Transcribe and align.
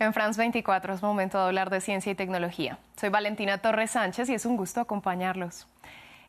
En 0.00 0.12
France 0.12 0.40
24 0.40 0.94
es 0.94 1.02
momento 1.02 1.38
de 1.38 1.44
hablar 1.44 1.70
de 1.70 1.80
ciencia 1.80 2.12
y 2.12 2.14
tecnología. 2.14 2.78
Soy 2.96 3.08
Valentina 3.08 3.58
Torres 3.58 3.90
Sánchez 3.90 4.28
y 4.28 4.34
es 4.34 4.46
un 4.46 4.56
gusto 4.56 4.80
acompañarlos. 4.80 5.66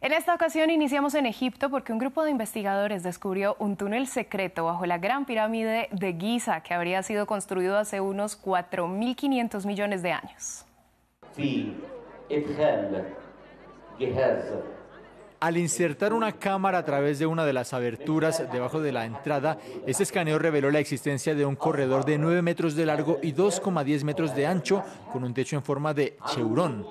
En 0.02 0.12
esta 0.12 0.34
ocasión 0.34 0.72
iniciamos 0.72 1.14
en 1.14 1.28
Egipto 1.28 1.70
porque 1.70 1.94
un 1.94 2.00
grupo 2.00 2.24
de 2.24 2.32
investigadores 2.32 3.04
descubrió 3.04 3.56
un 3.60 3.76
túnel 3.76 4.08
secreto 4.08 4.66
bajo 4.66 4.88
la 4.88 4.98
Gran 4.98 5.26
Pirámide 5.26 5.88
de 5.92 6.14
Giza 6.14 6.62
que 6.62 6.74
habría 6.74 7.04
sido 7.04 7.28
construido 7.28 7.78
hace 7.78 8.02
unos 8.02 8.42
4.500 8.42 9.66
millones 9.68 10.02
de 10.02 10.14
años. 10.14 10.66
Al 15.40 15.56
insertar 15.56 16.12
una 16.12 16.34
cámara 16.34 16.80
a 16.80 16.86
través 16.86 17.18
de 17.18 17.26
una 17.26 17.46
de 17.46 17.54
las 17.54 17.74
aberturas 17.74 18.44
debajo 18.52 18.82
de 18.82 18.92
la 18.92 19.06
entrada, 19.06 19.58
este 19.88 20.04
escaneo 20.04 20.38
reveló 20.38 20.70
la 20.70 20.80
existencia 20.80 21.34
de 21.34 21.46
un 21.46 21.56
corredor 21.56 22.04
de 22.04 22.18
9 22.18 22.42
metros 22.42 22.76
de 22.76 22.86
largo 22.86 23.20
y 23.22 23.34
2,10 23.34 24.04
metros 24.04 24.36
de 24.36 24.46
ancho, 24.46 24.84
con 25.14 25.24
un 25.24 25.34
techo 25.34 25.56
en 25.56 25.64
forma 25.64 25.94
de 25.94 26.18
cheurón. 26.26 26.86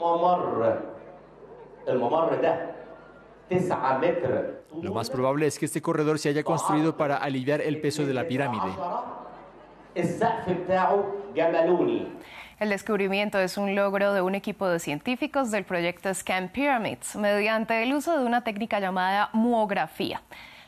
Lo 4.82 4.94
más 4.94 5.10
probable 5.10 5.46
es 5.46 5.58
que 5.58 5.66
este 5.66 5.82
corredor 5.82 6.18
se 6.18 6.30
haya 6.30 6.42
construido 6.42 6.96
para 6.96 7.18
aliviar 7.18 7.60
el 7.60 7.82
peso 7.82 8.06
de 8.06 8.14
la 8.14 8.26
pirámide. 8.26 8.72
El 12.58 12.70
descubrimiento 12.70 13.38
es 13.38 13.56
un 13.56 13.76
logro 13.76 14.12
de 14.12 14.20
un 14.20 14.34
equipo 14.34 14.68
de 14.68 14.80
científicos 14.80 15.52
del 15.52 15.62
proyecto 15.62 16.12
Scan 16.12 16.48
Pyramids 16.48 17.14
mediante 17.14 17.84
el 17.84 17.94
uso 17.94 18.18
de 18.18 18.24
una 18.24 18.42
técnica 18.42 18.80
llamada 18.80 19.30
muografía. 19.32 20.22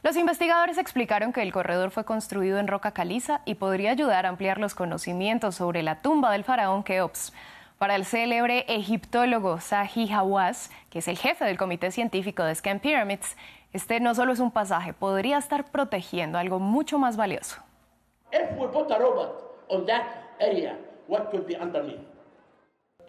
Los 0.05 0.17
investigadores 0.17 0.79
explicaron 0.79 1.33
que 1.33 1.43
el 1.43 1.53
corredor 1.53 1.91
fue 1.91 2.05
construido 2.05 2.61
en 2.61 2.69
roca 2.69 2.93
caliza 2.93 3.41
y 3.45 3.57
podría 3.57 3.91
ayudar 3.91 4.25
a 4.25 4.29
ampliar 4.29 4.59
los 4.59 4.77
conocimientos 4.77 5.57
sobre 5.57 5.83
la 5.83 6.01
tumba 6.01 6.31
del 6.31 6.45
faraón 6.45 6.85
Keops. 6.85 7.33
Para 7.77 7.97
el 7.97 8.05
célebre 8.05 8.67
egiptólogo 8.69 9.59
Zahi 9.59 10.13
Hawass, 10.13 10.71
que 10.91 11.01
es 11.01 11.09
el 11.09 11.19
jefe 11.19 11.45
del 11.45 11.59
comité 11.59 11.91
científico 11.91 12.45
de 12.45 12.55
Scan 12.55 12.79
Pyramids, 12.79 13.37
este 13.73 13.99
no 13.99 14.15
solo 14.15 14.33
es 14.33 14.39
un 14.39 14.53
pasaje, 14.53 14.93
podría 14.93 15.39
estar 15.39 15.65
protegiendo 15.65 16.39
algo 16.39 16.61
mucho 16.61 17.01
más 17.01 17.17
valioso. 17.17 17.57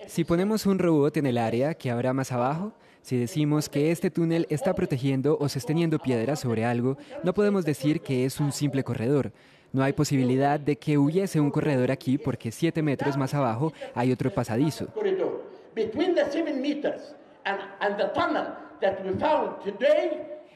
Si 0.08 0.24
ponemos 0.24 0.66
un 0.66 0.80
robot 0.80 1.18
en 1.18 1.28
el 1.28 1.38
área, 1.38 1.76
¿qué 1.76 1.92
habrá 1.92 2.14
más 2.14 2.32
abajo? 2.32 2.74
Si 3.04 3.18
decimos 3.18 3.70
que 3.70 3.92
este 3.92 4.10
túnel 4.10 4.48
está 4.50 4.74
protegiendo 4.74 5.38
o 5.40 5.48
sosteniendo 5.48 6.00
piedras 6.00 6.40
sobre 6.40 6.66
algo, 6.66 6.98
no 7.24 7.34
podemos 7.34 7.64
decir 7.64 8.02
que 8.02 8.26
es 8.26 8.40
un 8.40 8.52
simple 8.52 8.84
corredor. 8.84 9.32
No 9.72 9.84
hay 9.84 9.94
posibilidad 9.94 10.60
de 10.60 10.78
que 10.78 10.98
hubiese 10.98 11.40
un 11.40 11.52
corredor 11.52 11.92
aquí 11.92 12.18
porque 12.18 12.52
siete 12.52 12.82
metros 12.82 13.18
más 13.18 13.34
abajo 13.34 13.72
hay 13.94 14.12
otro 14.12 14.34
pasadizo. 14.34 14.88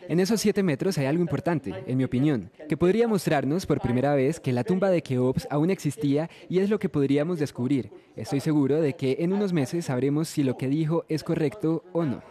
En 0.08 0.20
esos 0.20 0.40
siete 0.40 0.62
metros 0.62 0.98
hay 0.98 1.08
algo 1.08 1.22
importante, 1.22 1.74
en 1.88 1.98
mi 1.98 2.04
opinión, 2.04 2.52
que 2.70 2.78
podría 2.78 3.08
mostrarnos 3.08 3.66
por 3.66 3.82
primera 3.82 4.14
vez 4.14 4.40
que 4.40 4.54
la 4.54 4.64
tumba 4.64 4.90
de 4.90 5.02
Keops 5.02 5.48
aún 5.50 5.72
existía 5.72 6.30
y 6.48 6.60
es 6.60 6.70
lo 6.70 6.78
que 6.78 6.90
podríamos 6.90 7.40
descubrir. 7.40 7.92
Estoy 8.16 8.40
seguro 8.40 8.82
de 8.82 8.94
que 8.94 9.18
en 9.20 9.34
unos 9.34 9.52
meses 9.52 9.86
sabremos 9.86 10.28
si 10.30 10.44
lo 10.44 10.58
que 10.58 10.68
dijo 10.68 11.06
es 11.10 11.24
correcto 11.24 11.84
o 11.92 12.04
no. 12.04 12.22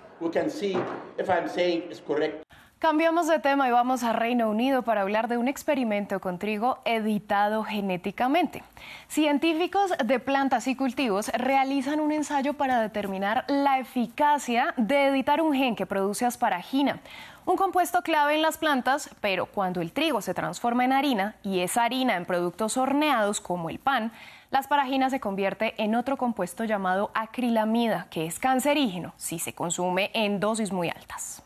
Cambiamos 2.84 3.28
de 3.28 3.38
tema 3.38 3.66
y 3.66 3.70
vamos 3.70 4.02
a 4.02 4.12
Reino 4.12 4.50
Unido 4.50 4.82
para 4.82 5.00
hablar 5.00 5.26
de 5.26 5.38
un 5.38 5.48
experimento 5.48 6.20
con 6.20 6.38
trigo 6.38 6.80
editado 6.84 7.64
genéticamente. 7.64 8.62
Científicos 9.08 9.94
de 10.04 10.20
plantas 10.20 10.66
y 10.66 10.76
cultivos 10.76 11.30
realizan 11.30 11.98
un 11.98 12.12
ensayo 12.12 12.52
para 12.52 12.82
determinar 12.82 13.46
la 13.48 13.78
eficacia 13.78 14.74
de 14.76 15.06
editar 15.06 15.40
un 15.40 15.54
gen 15.54 15.76
que 15.76 15.86
produce 15.86 16.26
asparagina, 16.26 17.00
un 17.46 17.56
compuesto 17.56 18.02
clave 18.02 18.34
en 18.34 18.42
las 18.42 18.58
plantas, 18.58 19.08
pero 19.22 19.46
cuando 19.46 19.80
el 19.80 19.90
trigo 19.90 20.20
se 20.20 20.34
transforma 20.34 20.84
en 20.84 20.92
harina 20.92 21.36
y 21.42 21.60
esa 21.60 21.84
harina 21.84 22.16
en 22.16 22.26
productos 22.26 22.76
horneados 22.76 23.40
como 23.40 23.70
el 23.70 23.78
pan, 23.78 24.12
la 24.50 24.58
asparagina 24.58 25.08
se 25.08 25.20
convierte 25.20 25.72
en 25.82 25.94
otro 25.94 26.18
compuesto 26.18 26.64
llamado 26.64 27.10
acrilamida, 27.14 28.08
que 28.10 28.26
es 28.26 28.38
cancerígeno 28.38 29.14
si 29.16 29.38
se 29.38 29.54
consume 29.54 30.10
en 30.12 30.38
dosis 30.38 30.70
muy 30.70 30.90
altas. 30.90 31.44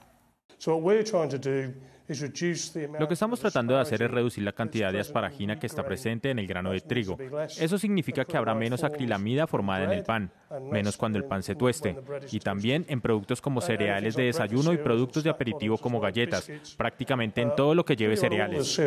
Lo 2.98 3.06
que 3.06 3.14
estamos 3.14 3.38
tratando 3.38 3.74
de 3.74 3.80
hacer 3.80 4.02
es 4.02 4.10
reducir 4.10 4.42
la 4.42 4.52
cantidad 4.52 4.90
de 4.90 5.00
asparagina 5.00 5.58
que 5.58 5.66
está 5.66 5.84
presente 5.84 6.30
en 6.30 6.38
el 6.38 6.46
grano 6.46 6.70
de 6.70 6.80
trigo. 6.80 7.18
Eso 7.58 7.78
significa 7.78 8.24
que 8.24 8.36
habrá 8.36 8.54
menos 8.54 8.82
acrilamida 8.82 9.46
formada 9.46 9.84
en 9.84 9.92
el 9.92 10.04
pan, 10.04 10.32
menos 10.70 10.96
cuando 10.96 11.18
el 11.18 11.24
pan 11.24 11.42
se 11.42 11.54
tueste, 11.54 11.96
y 12.32 12.40
también 12.40 12.86
en 12.88 13.02
productos 13.02 13.42
como 13.42 13.60
cereales 13.60 14.16
de 14.16 14.24
desayuno 14.24 14.72
y 14.72 14.78
productos 14.78 15.22
de 15.22 15.30
aperitivo 15.30 15.76
como 15.76 16.00
galletas, 16.00 16.50
prácticamente 16.78 17.42
en 17.42 17.54
todo 17.54 17.74
lo 17.74 17.84
que 17.84 17.96
lleve 17.96 18.16
cereales. 18.16 18.78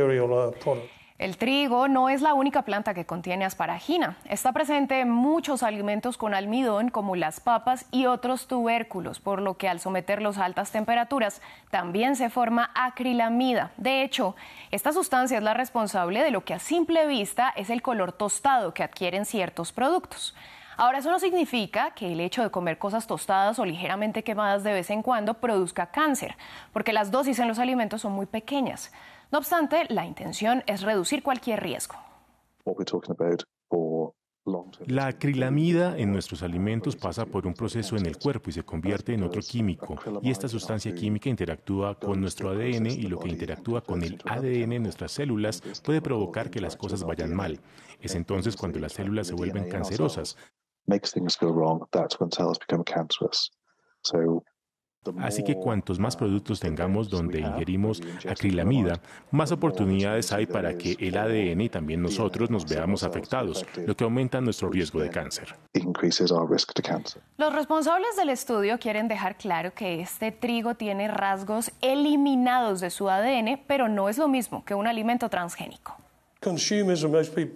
El 1.21 1.37
trigo 1.37 1.87
no 1.87 2.09
es 2.09 2.23
la 2.23 2.33
única 2.33 2.63
planta 2.63 2.95
que 2.95 3.05
contiene 3.05 3.45
asparagina. 3.45 4.17
Está 4.27 4.53
presente 4.53 5.01
en 5.01 5.11
muchos 5.11 5.61
alimentos 5.61 6.17
con 6.17 6.33
almidón 6.33 6.89
como 6.89 7.15
las 7.15 7.39
papas 7.39 7.85
y 7.91 8.07
otros 8.07 8.47
tubérculos, 8.47 9.19
por 9.19 9.39
lo 9.39 9.55
que 9.55 9.69
al 9.69 9.79
someterlos 9.79 10.39
a 10.39 10.45
altas 10.45 10.71
temperaturas 10.71 11.39
también 11.69 12.15
se 12.15 12.31
forma 12.31 12.71
acrilamida. 12.73 13.69
De 13.77 14.01
hecho, 14.01 14.35
esta 14.71 14.93
sustancia 14.93 15.37
es 15.37 15.43
la 15.43 15.53
responsable 15.53 16.23
de 16.23 16.31
lo 16.31 16.43
que 16.43 16.55
a 16.55 16.59
simple 16.59 17.05
vista 17.05 17.53
es 17.55 17.69
el 17.69 17.83
color 17.83 18.13
tostado 18.13 18.73
que 18.73 18.81
adquieren 18.81 19.25
ciertos 19.25 19.71
productos. 19.71 20.33
Ahora, 20.75 20.97
eso 20.97 21.11
no 21.11 21.19
significa 21.19 21.91
que 21.91 22.13
el 22.13 22.19
hecho 22.19 22.41
de 22.41 22.49
comer 22.49 22.79
cosas 22.79 23.05
tostadas 23.05 23.59
o 23.59 23.65
ligeramente 23.65 24.23
quemadas 24.23 24.63
de 24.63 24.73
vez 24.73 24.89
en 24.89 25.03
cuando 25.03 25.35
produzca 25.35 25.91
cáncer, 25.91 26.35
porque 26.73 26.93
las 26.93 27.11
dosis 27.11 27.37
en 27.37 27.47
los 27.47 27.59
alimentos 27.59 28.01
son 28.01 28.13
muy 28.13 28.25
pequeñas. 28.25 28.91
No 29.31 29.37
obstante, 29.37 29.85
la 29.89 30.05
intención 30.05 30.61
es 30.67 30.81
reducir 30.81 31.23
cualquier 31.23 31.63
riesgo. 31.63 31.95
La 34.87 35.07
acrilamida 35.07 35.97
en 35.97 36.11
nuestros 36.11 36.43
alimentos 36.43 36.97
pasa 36.97 37.25
por 37.25 37.47
un 37.47 37.53
proceso 37.53 37.95
en 37.95 38.05
el 38.05 38.17
cuerpo 38.17 38.49
y 38.49 38.53
se 38.53 38.63
convierte 38.63 39.13
en 39.13 39.23
otro 39.23 39.41
químico. 39.41 39.95
Y 40.21 40.31
esta 40.31 40.49
sustancia 40.49 40.93
química 40.93 41.29
interactúa 41.29 41.97
con 41.97 42.19
nuestro 42.19 42.49
ADN 42.49 42.87
y 42.87 43.03
lo 43.03 43.19
que 43.19 43.29
interactúa 43.29 43.81
con 43.81 44.03
el 44.03 44.19
ADN 44.25 44.73
en 44.73 44.83
nuestras 44.83 45.13
células 45.13 45.61
puede 45.83 46.01
provocar 46.01 46.49
que 46.49 46.59
las 46.59 46.75
cosas 46.75 47.03
vayan 47.03 47.33
mal. 47.33 47.61
Es 48.01 48.15
entonces 48.15 48.57
cuando 48.57 48.79
las 48.79 48.93
células 48.93 49.27
se 49.27 49.35
vuelven 49.35 49.69
cancerosas. 49.69 50.35
Así 55.19 55.43
que 55.43 55.55
cuantos 55.55 55.97
más 55.97 56.15
productos 56.15 56.59
tengamos 56.59 57.09
donde 57.09 57.39
ingerimos 57.39 58.01
acrilamida, 58.29 58.99
más 59.31 59.51
oportunidades 59.51 60.31
hay 60.31 60.45
para 60.45 60.77
que 60.77 60.95
el 60.99 61.17
ADN 61.17 61.61
y 61.61 61.69
también 61.69 62.03
nosotros 62.03 62.51
nos 62.51 62.69
veamos 62.69 63.03
afectados, 63.03 63.65
lo 63.87 63.95
que 63.95 64.03
aumenta 64.03 64.39
nuestro 64.41 64.69
riesgo 64.69 64.99
de 64.99 65.09
cáncer. 65.09 65.55
Los 67.37 67.53
responsables 67.53 68.15
del 68.15 68.29
estudio 68.29 68.77
quieren 68.77 69.07
dejar 69.07 69.37
claro 69.37 69.73
que 69.73 70.01
este 70.01 70.31
trigo 70.31 70.75
tiene 70.75 71.07
rasgos 71.07 71.71
eliminados 71.81 72.79
de 72.79 72.91
su 72.91 73.09
ADN, 73.09 73.59
pero 73.65 73.89
no 73.89 74.07
es 74.07 74.19
lo 74.19 74.27
mismo 74.27 74.63
que 74.65 74.75
un 74.75 74.85
alimento 74.85 75.29
transgénico. 75.29 76.00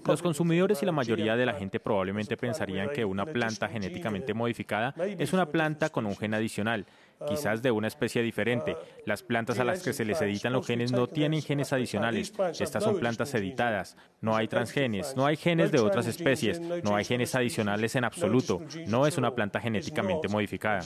Los 0.06 0.22
consumidores 0.22 0.84
y 0.84 0.86
la 0.86 0.92
mayoría 0.92 1.36
de 1.36 1.46
la 1.46 1.56
gente 1.56 1.80
probablemente 1.80 2.38
pensarían 2.38 2.90
que 2.90 3.04
una 3.04 3.26
planta 3.26 3.68
genéticamente 3.68 4.36
modificada 4.36 4.94
es 5.18 5.34
una 5.34 5.48
planta 5.48 5.90
con 5.90 6.06
un 6.06 6.16
gen 6.16 6.36
adicional, 6.36 6.86
quizás 7.28 7.64
de 7.64 7.72
una 7.72 7.88
especie 7.88 8.22
diferente. 8.22 8.78
Las 9.06 9.24
plantas 9.24 9.58
a 9.58 9.64
las 9.64 9.82
que 9.82 9.92
se 9.92 10.06
les 10.06 10.22
editan 10.22 10.54
los 10.54 10.68
genes 10.68 10.92
no 10.92 11.08
tienen 11.08 11.42
genes 11.42 11.74
adicionales. 11.74 12.32
Estas 12.60 12.84
son 12.84 13.00
plantas 13.00 13.34
editadas. 13.34 13.98
No 14.22 14.36
hay 14.36 14.48
transgenes, 14.48 15.16
no 15.16 15.26
hay 15.26 15.36
genes 15.36 15.72
de 15.72 15.80
otras 15.80 16.06
especies, 16.06 16.60
no 16.62 16.96
hay 16.96 17.06
genes 17.06 17.34
adicionales 17.34 17.96
en 17.96 18.04
absoluto. 18.04 18.62
No 18.86 19.08
es 19.08 19.18
una 19.18 19.34
planta 19.34 19.60
genéticamente 19.60 20.28
modificada. 20.28 20.82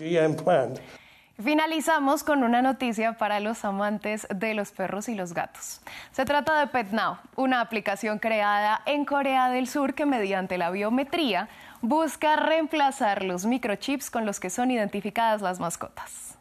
Finalizamos 1.41 2.25
con 2.25 2.43
una 2.43 2.61
noticia 2.61 3.13
para 3.13 3.39
los 3.39 3.63
amantes 3.63 4.27
de 4.29 4.53
los 4.53 4.71
perros 4.71 5.07
y 5.07 5.15
los 5.15 5.33
gatos. 5.33 5.79
Se 6.11 6.25
trata 6.25 6.59
de 6.59 6.67
PetNow, 6.67 7.17
una 7.37 7.61
aplicación 7.61 8.19
creada 8.19 8.81
en 8.85 9.05
Corea 9.05 9.47
del 9.47 9.67
Sur 9.69 9.93
que 9.93 10.05
mediante 10.05 10.57
la 10.57 10.69
biometría 10.69 11.47
busca 11.81 12.35
reemplazar 12.35 13.23
los 13.23 13.45
microchips 13.45 14.11
con 14.11 14.25
los 14.25 14.41
que 14.41 14.49
son 14.49 14.69
identificadas 14.69 15.41
las 15.41 15.61
mascotas. 15.61 16.38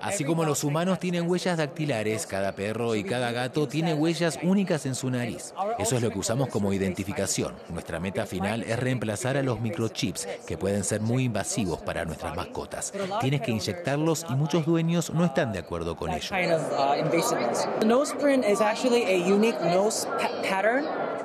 Así 0.00 0.24
como 0.24 0.44
los 0.44 0.64
humanos 0.64 0.98
tienen 0.98 1.28
huellas 1.28 1.58
dactilares, 1.58 2.26
cada 2.26 2.52
perro 2.52 2.94
y 2.94 3.04
cada 3.04 3.32
gato 3.32 3.66
tiene 3.66 3.94
huellas 3.94 4.38
únicas 4.42 4.86
en 4.86 4.94
su 4.94 5.10
nariz. 5.10 5.54
Eso 5.78 5.96
es 5.96 6.02
lo 6.02 6.10
que 6.10 6.18
usamos 6.18 6.48
como 6.48 6.72
identificación. 6.72 7.54
Nuestra 7.68 8.00
meta 8.00 8.26
final 8.26 8.62
es 8.62 8.78
reemplazar 8.78 9.36
a 9.36 9.42
los 9.42 9.60
microchips, 9.60 10.26
que 10.46 10.56
pueden 10.56 10.84
ser 10.84 11.00
muy 11.00 11.24
invasivos 11.24 11.80
para 11.82 12.04
nuestras 12.04 12.36
mascotas. 12.36 12.92
Tienes 13.20 13.42
que 13.42 13.50
inyectarlos 13.50 14.26
y 14.28 14.34
muchos 14.34 14.66
dueños 14.66 15.10
no 15.10 15.24
están 15.24 15.52
de 15.52 15.60
acuerdo 15.60 15.96
con 15.96 16.12
ello. 16.12 16.28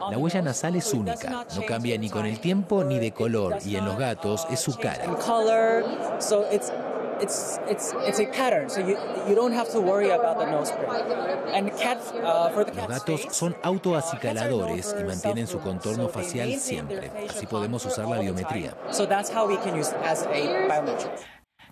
La 0.09 0.17
huella 0.17 0.41
nasal 0.41 0.75
es 0.75 0.93
única, 0.93 1.45
no 1.55 1.65
cambia 1.67 1.97
ni 1.97 2.09
con 2.09 2.25
el 2.25 2.39
tiempo 2.39 2.83
ni 2.83 2.99
de 2.99 3.11
color 3.11 3.57
y 3.63 3.75
en 3.75 3.85
los 3.85 3.97
gatos 3.97 4.47
es 4.49 4.59
su 4.59 4.75
cara. 4.75 5.05
Los 12.75 12.87
gatos 12.87 13.27
son 13.31 13.55
autoacicaladores 13.63 14.95
y 14.99 15.03
mantienen 15.03 15.47
su 15.47 15.59
contorno 15.59 16.09
facial 16.09 16.53
siempre. 16.59 17.11
Así 17.29 17.45
podemos 17.47 17.85
usar 17.85 18.07
la 18.07 18.19
biometría. 18.19 18.75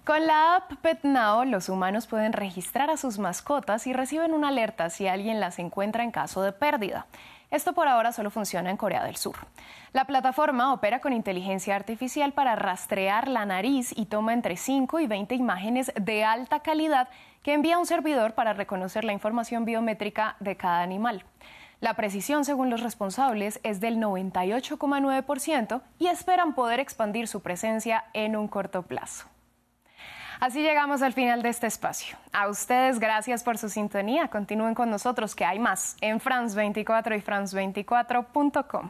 Con 0.05 0.25
la 0.25 0.55
app 0.55 0.71
PetNow, 0.81 1.45
los 1.45 1.69
humanos 1.69 2.07
pueden 2.07 2.33
registrar 2.33 2.89
a 2.89 2.97
sus 2.97 3.19
mascotas 3.19 3.85
y 3.85 3.93
reciben 3.93 4.33
una 4.33 4.47
alerta 4.47 4.89
si 4.89 5.07
alguien 5.07 5.39
las 5.39 5.59
encuentra 5.59 6.03
en 6.03 6.11
caso 6.11 6.41
de 6.41 6.51
pérdida. 6.51 7.05
Esto 7.51 7.73
por 7.73 7.87
ahora 7.87 8.11
solo 8.11 8.29
funciona 8.29 8.69
en 8.69 8.77
Corea 8.77 9.03
del 9.03 9.15
Sur. 9.15 9.35
La 9.91 10.05
plataforma 10.05 10.71
opera 10.71 11.01
con 11.01 11.13
inteligencia 11.13 11.75
artificial 11.75 12.31
para 12.31 12.55
rastrear 12.55 13.27
la 13.27 13.43
nariz 13.45 13.91
y 13.97 14.05
toma 14.05 14.33
entre 14.33 14.55
5 14.55 14.99
y 14.99 15.07
20 15.07 15.33
imágenes 15.33 15.91
de 15.99 16.23
alta 16.23 16.59
calidad 16.59 17.09
que 17.41 17.53
envía 17.53 17.77
a 17.77 17.79
un 17.79 17.87
servidor 17.87 18.35
para 18.35 18.53
reconocer 18.53 19.03
la 19.03 19.13
información 19.13 19.65
biométrica 19.65 20.35
de 20.39 20.57
cada 20.57 20.83
animal. 20.83 21.25
La 21.81 21.95
precisión, 21.95 22.45
según 22.45 22.69
los 22.69 22.83
responsables, 22.83 23.59
es 23.63 23.79
del 23.79 23.97
98,9% 23.97 25.81
y 25.97 26.07
esperan 26.07 26.53
poder 26.53 26.79
expandir 26.79 27.27
su 27.27 27.41
presencia 27.41 28.03
en 28.13 28.35
un 28.35 28.47
corto 28.47 28.83
plazo. 28.83 29.27
Así 30.39 30.61
llegamos 30.61 31.01
al 31.01 31.11
final 31.11 31.41
de 31.41 31.49
este 31.49 31.67
espacio. 31.67 32.17
A 32.31 32.47
ustedes, 32.47 32.99
gracias 32.99 33.43
por 33.43 33.57
su 33.57 33.67
sintonía. 33.67 34.29
Continúen 34.29 34.73
con 34.73 34.89
nosotros, 34.89 35.35
que 35.35 35.43
hay 35.43 35.59
más 35.59 35.97
en 35.99 36.21
France24 36.21 37.17
y 37.17 37.21
France24.com. 37.21 38.89